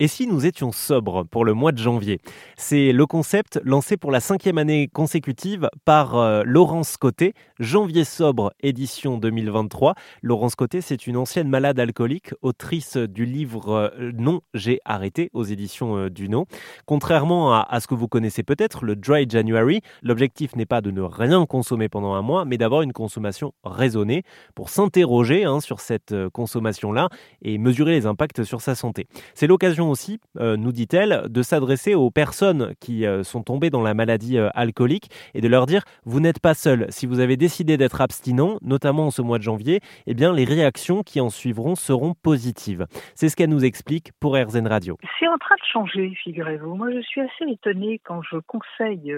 Et 0.00 0.06
si 0.06 0.28
nous 0.28 0.46
étions 0.46 0.70
sobres 0.70 1.24
pour 1.24 1.44
le 1.44 1.54
mois 1.54 1.72
de 1.72 1.78
janvier? 1.78 2.20
C'est 2.56 2.92
le 2.92 3.04
concept 3.04 3.60
lancé 3.64 3.96
pour 3.96 4.12
la 4.12 4.20
cinquième 4.20 4.56
année 4.56 4.86
consécutive 4.86 5.68
par 5.84 6.14
euh, 6.14 6.44
Laurence 6.46 6.96
Côté, 6.96 7.34
Janvier 7.58 8.04
sobre 8.04 8.52
édition 8.60 9.18
2023. 9.18 9.96
Laurence 10.22 10.54
Côté, 10.54 10.82
c'est 10.82 11.08
une 11.08 11.16
ancienne 11.16 11.48
malade 11.48 11.80
alcoolique, 11.80 12.32
autrice 12.42 12.96
du 12.96 13.24
livre 13.24 13.90
euh, 13.98 14.12
Non, 14.16 14.40
j'ai 14.54 14.78
arrêté 14.84 15.30
aux 15.32 15.42
éditions 15.42 15.96
euh, 15.96 16.10
Duno. 16.10 16.46
Contrairement 16.86 17.52
à, 17.54 17.80
ce 17.80 17.88
que 17.88 17.96
vous 17.96 18.06
connaissez 18.06 18.44
peut-être, 18.44 18.84
le 18.84 18.94
Dry 18.94 19.28
January, 19.28 19.80
l'objectif 20.04 20.54
n'est 20.54 20.64
pas 20.64 20.80
de 20.80 20.92
ne 20.92 21.02
rien 21.02 21.44
consommer 21.44 21.88
pendant 21.88 22.14
un 22.14 22.22
mois, 22.22 22.44
mais 22.44 22.56
d'avoir 22.56 22.82
une 22.82 22.92
consommation 22.92 23.52
raisonnée 23.64 24.22
pour 24.54 24.68
s'interroger 24.68 25.42
hein, 25.42 25.58
sur 25.58 25.80
cette 25.80 26.14
consommation-là 26.28 27.08
et 27.42 27.58
mesurer 27.58 27.90
les 27.90 28.06
impacts 28.06 28.44
sur 28.44 28.60
sa 28.60 28.76
santé. 28.76 29.08
C'est 29.34 29.48
l'occasion 29.48 29.87
aussi, 29.88 30.20
euh, 30.38 30.56
nous 30.56 30.72
dit-elle, 30.72 31.24
de 31.28 31.42
s'adresser 31.42 31.94
aux 31.94 32.10
personnes 32.10 32.74
qui 32.80 33.06
euh, 33.06 33.22
sont 33.22 33.42
tombées 33.42 33.70
dans 33.70 33.82
la 33.82 33.94
maladie 33.94 34.38
euh, 34.38 34.48
alcoolique 34.54 35.10
et 35.34 35.40
de 35.40 35.48
leur 35.48 35.66
dire 35.66 35.82
vous 36.04 36.20
n'êtes 36.20 36.40
pas 36.40 36.54
seul. 36.54 36.86
Si 36.90 37.06
vous 37.06 37.20
avez 37.20 37.36
décidé 37.36 37.76
d'être 37.76 38.00
abstinent, 38.00 38.58
notamment 38.62 39.06
en 39.06 39.10
ce 39.10 39.22
mois 39.22 39.38
de 39.38 39.42
janvier, 39.42 39.80
eh 40.06 40.14
bien 40.14 40.32
les 40.32 40.44
réactions 40.44 41.02
qui 41.02 41.20
en 41.20 41.30
suivront 41.30 41.74
seront 41.74 42.14
positives. 42.14 42.86
C'est 43.14 43.28
ce 43.28 43.36
qu'elle 43.36 43.50
nous 43.50 43.64
explique 43.64 44.12
pour 44.20 44.36
RZN 44.36 44.66
Radio. 44.66 44.96
C'est 45.18 45.28
en 45.28 45.38
train 45.38 45.56
de 45.56 45.66
changer, 45.72 46.14
figurez-vous. 46.22 46.74
Moi, 46.74 46.90
je 46.92 47.00
suis 47.00 47.20
assez 47.20 47.44
étonnée 47.50 48.00
quand 48.04 48.22
je 48.22 48.38
conseille 48.38 49.14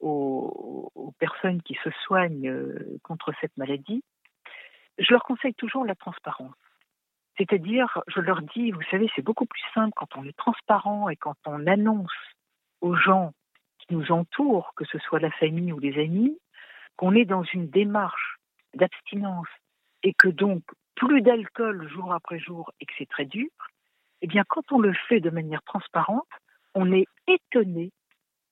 aux, 0.00 0.90
aux 0.94 1.12
personnes 1.18 1.62
qui 1.62 1.76
se 1.82 1.90
soignent 2.04 2.52
contre 3.02 3.32
cette 3.40 3.56
maladie. 3.56 4.02
Je 4.98 5.12
leur 5.12 5.22
conseille 5.22 5.54
toujours 5.54 5.84
la 5.84 5.94
transparence. 5.94 6.54
C'est-à-dire, 7.38 8.02
je 8.08 8.20
leur 8.20 8.42
dis, 8.42 8.72
vous 8.72 8.82
savez, 8.90 9.08
c'est 9.14 9.22
beaucoup 9.22 9.46
plus 9.46 9.62
simple 9.72 9.92
quand 9.94 10.16
on 10.16 10.24
est 10.24 10.36
transparent 10.36 11.08
et 11.08 11.16
quand 11.16 11.36
on 11.46 11.66
annonce 11.68 12.12
aux 12.80 12.96
gens 12.96 13.32
qui 13.78 13.94
nous 13.94 14.10
entourent, 14.10 14.72
que 14.76 14.84
ce 14.84 14.98
soit 14.98 15.20
la 15.20 15.30
famille 15.30 15.72
ou 15.72 15.78
les 15.78 15.98
amis, 16.02 16.36
qu'on 16.96 17.14
est 17.14 17.24
dans 17.24 17.44
une 17.44 17.70
démarche 17.70 18.38
d'abstinence 18.74 19.46
et 20.02 20.14
que 20.14 20.28
donc 20.28 20.62
plus 20.96 21.22
d'alcool 21.22 21.88
jour 21.88 22.12
après 22.12 22.40
jour 22.40 22.72
et 22.80 22.86
que 22.86 22.92
c'est 22.98 23.08
très 23.08 23.24
dur, 23.24 23.48
eh 24.20 24.26
bien 24.26 24.42
quand 24.48 24.72
on 24.72 24.80
le 24.80 24.92
fait 25.08 25.20
de 25.20 25.30
manière 25.30 25.62
transparente, 25.62 26.26
on 26.74 26.92
est 26.92 27.06
étonné 27.28 27.92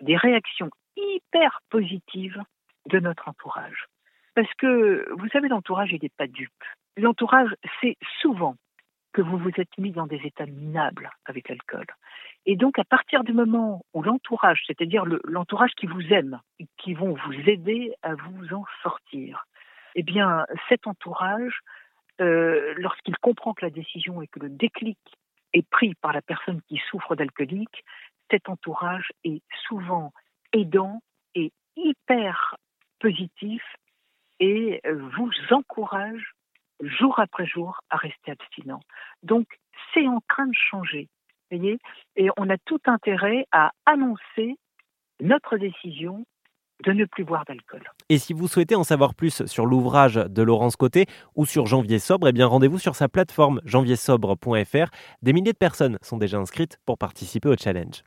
des 0.01 0.17
réactions 0.17 0.71
hyper 0.97 1.61
positives 1.71 2.41
de 2.87 3.01
notre 3.01 3.29
entourage. 3.29 3.87
Parce 4.35 4.53
que, 4.55 5.07
vous 5.13 5.29
savez, 5.29 5.49
l'entourage, 5.49 5.93
il 5.93 5.99
n'est 6.03 6.09
pas 6.11 6.27
dupe. 6.27 6.53
L'entourage, 6.97 7.55
c'est 7.81 7.97
souvent 8.21 8.55
que 9.17 9.23
vous 9.23 9.39
vous 9.39 9.53
êtes 9.57 9.79
mis 9.79 9.93
dans 9.93 10.07
des 10.07 10.21
états 10.25 10.45
minables 10.45 11.11
avec 11.25 11.49
l'alcool. 11.49 11.87
Et 12.45 12.55
donc, 12.55 12.79
à 12.79 12.85
partir 12.85 13.25
du 13.25 13.33
moment 13.33 13.83
où 13.95 14.03
l'entourage, 14.03 14.63
c'est-à-dire 14.67 15.05
l'entourage 15.25 15.71
qui 15.75 15.87
vous 15.87 16.13
aime, 16.13 16.39
qui 16.77 16.93
vont 16.93 17.15
vous 17.15 17.49
aider 17.49 17.95
à 18.03 18.15
vous 18.15 18.53
en 18.53 18.67
sortir, 18.83 19.47
eh 19.95 20.03
bien, 20.03 20.45
cet 20.69 20.87
entourage, 20.87 21.61
euh, 22.21 22.75
lorsqu'il 22.77 23.17
comprend 23.17 23.55
que 23.55 23.65
la 23.65 23.71
décision 23.71 24.21
et 24.21 24.27
que 24.27 24.39
le 24.39 24.51
déclic 24.51 24.99
est 25.55 25.67
pris 25.67 25.95
par 25.95 26.13
la 26.13 26.21
personne 26.21 26.61
qui 26.69 26.77
souffre 26.91 27.17
d'alcoolique, 27.17 27.85
cet 28.31 28.51
entourage 28.51 29.13
est 29.25 29.41
souvent 29.67 30.13
aidant 30.53 31.01
et 31.35 31.53
hyper 31.77 32.57
positif 33.01 33.63
et 34.41 34.83
vous 34.85 35.33
encourage 35.53 36.36
jour 36.81 37.19
après 37.19 37.47
jour 37.47 37.81
à 37.91 37.97
rester 37.97 38.33
abstinent. 38.33 38.81
Donc, 39.23 39.47
c'est 39.93 40.07
en 40.07 40.21
train 40.29 40.47
de 40.47 40.55
changer. 40.55 41.09
Voyez 41.51 41.79
Et 42.17 42.29
on 42.37 42.51
a 42.51 42.59
tout 42.59 42.81
intérêt 42.87 43.47
à 43.53 43.71
annoncer 43.87 44.57
notre 45.21 45.57
décision 45.57 46.25
de 46.85 46.93
ne 46.93 47.05
plus 47.07 47.25
boire 47.25 47.45
d'alcool. 47.47 47.83
Et 48.09 48.19
si 48.19 48.33
vous 48.33 48.49
souhaitez 48.49 48.75
en 48.75 48.85
savoir 48.85 49.15
plus 49.15 49.47
sur 49.47 49.65
l'ouvrage 49.65 50.17
de 50.17 50.43
Laurence 50.43 50.77
Côté 50.77 51.07
ou 51.35 51.47
sur 51.47 51.67
Janvier 51.67 51.99
Sobre, 51.99 52.29
eh 52.29 52.33
bien 52.33 52.47
rendez-vous 52.47 52.79
sur 52.79 52.95
sa 52.95 53.09
plateforme 53.09 53.61
janviersobre.fr. 53.65 54.91
Des 55.23 55.33
milliers 55.33 55.53
de 55.53 55.59
personnes 55.59 55.99
sont 56.03 56.19
déjà 56.19 56.39
inscrites 56.39 56.79
pour 56.85 56.99
participer 56.99 57.49
au 57.49 57.57
challenge. 57.57 58.03